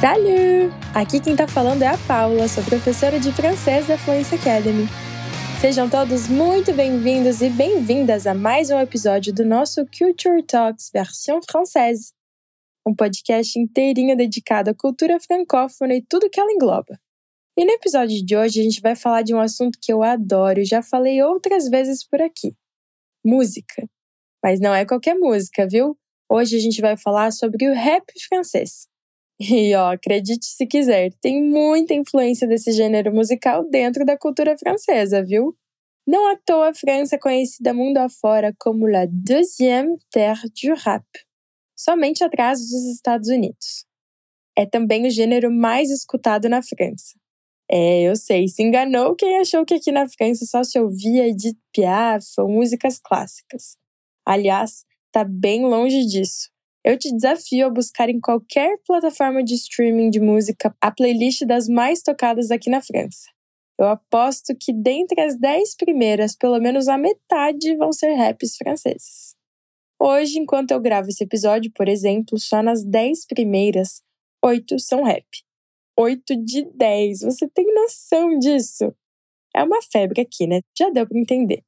[0.00, 0.72] Salut!
[0.94, 4.86] Aqui quem tá falando é a Paula, sou professora de francês da Fluency Academy.
[5.60, 11.40] Sejam todos muito bem-vindos e bem-vindas a mais um episódio do nosso Culture Talks versão
[11.42, 12.12] française,
[12.86, 16.96] um podcast inteirinho dedicado à cultura francófona e tudo que ela engloba.
[17.56, 20.60] E no episódio de hoje a gente vai falar de um assunto que eu adoro
[20.60, 22.54] e já falei outras vezes por aqui:
[23.26, 23.84] música.
[24.44, 25.98] Mas não é qualquer música, viu?
[26.30, 28.86] Hoje a gente vai falar sobre o rap francês.
[29.40, 35.22] E ó, acredite se quiser, tem muita influência desse gênero musical dentro da cultura francesa,
[35.22, 35.56] viu?
[36.06, 41.04] Não à toa a França é conhecida mundo afora como la deuxième terre du rap,
[41.76, 43.84] somente atrás dos Estados Unidos.
[44.56, 47.14] É também o gênero mais escutado na França.
[47.70, 51.58] É, eu sei, se enganou quem achou que aqui na França só se ouvia Edith
[51.72, 53.76] Piaf ou músicas clássicas.
[54.26, 56.48] Aliás, tá bem longe disso.
[56.84, 61.68] Eu te desafio a buscar em qualquer plataforma de streaming de música a playlist das
[61.68, 63.28] mais tocadas aqui na França.
[63.78, 69.36] Eu aposto que dentre as 10 primeiras, pelo menos a metade vão ser raps franceses.
[70.00, 74.02] Hoje, enquanto eu gravo esse episódio, por exemplo, só nas 10 primeiras,
[74.44, 75.26] 8 são rap.
[75.98, 77.20] 8 de 10.
[77.22, 78.94] Você tem noção disso?
[79.54, 80.60] É uma febre aqui, né?
[80.76, 81.64] Já deu para entender.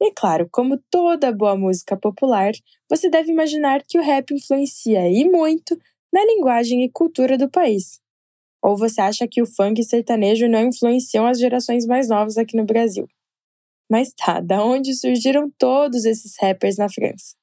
[0.00, 2.52] E claro, como toda boa música popular,
[2.88, 5.78] você deve imaginar que o rap influencia e muito
[6.12, 8.00] na linguagem e cultura do país.
[8.62, 12.56] Ou você acha que o funk e sertanejo não influenciam as gerações mais novas aqui
[12.56, 13.06] no Brasil?
[13.90, 17.34] Mas tá, da onde surgiram todos esses rappers na França?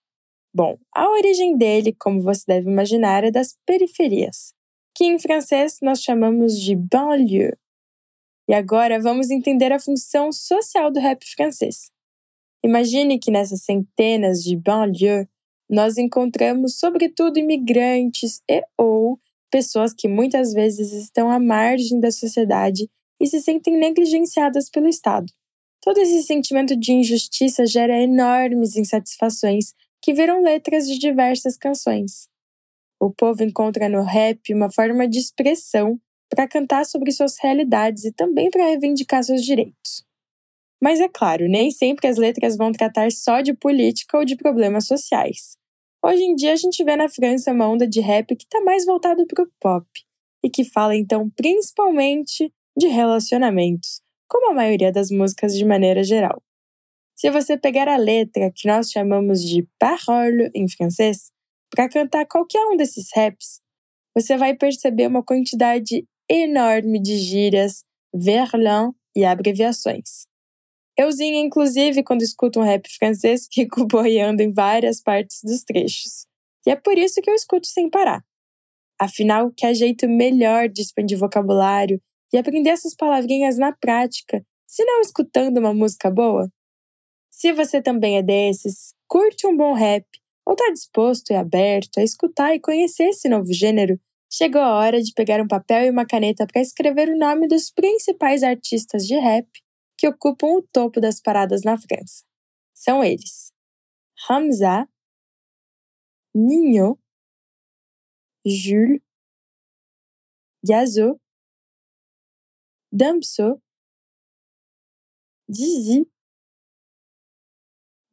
[0.53, 4.53] Bom, a origem dele, como você deve imaginar, é das periferias,
[4.95, 7.55] que em francês nós chamamos de banlieue.
[8.49, 11.91] E agora vamos entender a função social do rap francês.
[12.67, 15.25] Imagine que nessas centenas de banlieues
[15.69, 19.17] nós encontramos sobretudo imigrantes e ou
[19.49, 22.89] pessoas que muitas vezes estão à margem da sociedade
[23.21, 25.31] e se sentem negligenciadas pelo Estado.
[25.81, 32.27] Todo esse sentimento de injustiça gera enormes insatisfações que viram letras de diversas canções.
[32.99, 35.97] O povo encontra no rap uma forma de expressão
[36.29, 40.06] para cantar sobre suas realidades e também para reivindicar seus direitos.
[40.81, 44.85] Mas é claro, nem sempre as letras vão tratar só de política ou de problemas
[44.85, 45.57] sociais.
[46.03, 48.85] Hoje em dia a gente vê na França uma onda de rap que está mais
[48.85, 49.87] voltado para o pop
[50.43, 56.41] e que fala então principalmente de relacionamentos, como a maioria das músicas de maneira geral.
[57.15, 61.31] Se você pegar a letra, que nós chamamos de parole em francês,
[61.71, 63.59] para cantar qualquer um desses raps,
[64.15, 67.83] você vai perceber uma quantidade enorme de gírias,
[68.13, 70.27] verlan e abreviações.
[70.99, 76.25] Euzinha, inclusive, quando escuto um rap francês, fico boiando em várias partes dos trechos.
[76.65, 78.23] E é por isso que eu escuto sem parar.
[78.99, 82.01] Afinal, que jeito melhor de expandir vocabulário
[82.33, 86.51] e aprender essas palavrinhas na prática, se não escutando uma música boa?
[87.29, 90.05] Se você também é desses, curte um bom rap
[90.43, 93.99] ou está disposto e aberto a escutar e conhecer esse novo gênero,
[94.31, 97.69] chegou a hora de pegar um papel e uma caneta para escrever o nome dos
[97.69, 99.47] principais artistas de rap
[99.97, 102.23] que ocupam o topo das paradas na França.
[102.73, 103.51] São eles:
[104.29, 104.87] Hamza,
[106.33, 106.99] Nino,
[108.45, 109.01] Jules,
[110.63, 111.19] Gazo,
[112.91, 113.61] Damso,
[115.49, 116.09] Dizzy,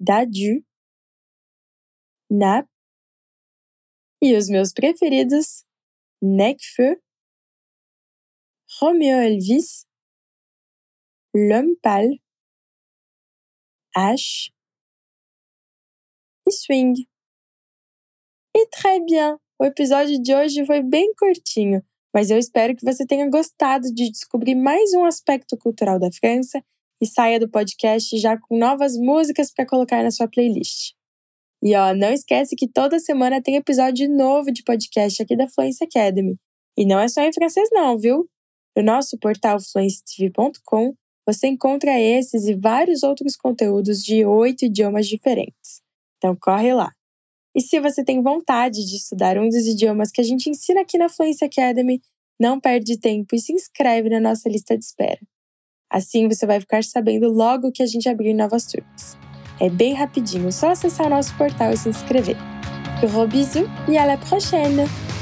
[0.01, 0.65] Dadu,
[2.31, 2.69] Nap
[4.23, 5.65] e os meus preferidos,
[6.23, 7.01] Necfeu,
[8.81, 9.87] Romeo Elvis
[11.37, 12.21] L'homme pâle,
[13.97, 14.53] H
[16.47, 17.09] e swing.
[18.57, 19.37] E très bien!
[19.61, 21.83] O episódio de hoje foi bem curtinho,
[22.15, 26.63] mas eu espero que você tenha gostado de descobrir mais um aspecto cultural da França
[27.03, 30.93] e saia do podcast já com novas músicas para colocar na sua playlist.
[31.61, 35.83] E ó, não esquece que toda semana tem episódio novo de podcast aqui da Fluency
[35.83, 36.37] Academy.
[36.79, 38.31] E não é só em francês não, viu?
[38.77, 40.95] No nosso portal fluencytv.com
[41.27, 45.81] você encontra esses e vários outros conteúdos de oito idiomas diferentes.
[46.19, 46.93] Então corre lá!
[47.55, 50.99] E se você tem vontade de estudar um dos idiomas que a gente ensina aqui
[50.99, 52.01] na Fluency Academy,
[52.39, 55.21] não perde tempo e se inscreve na nossa lista de espera.
[55.89, 59.17] Assim você vai ficar sabendo logo que a gente abrir novas turmas.
[59.61, 62.37] É bem rapidinho, só acessar o nosso portal e se inscrever.
[63.01, 65.14] Gros bisous e à la prochaine!